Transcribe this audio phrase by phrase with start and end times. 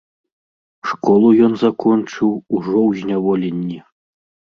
[0.91, 3.79] Школу ён закончыў ужо ў зняволенні.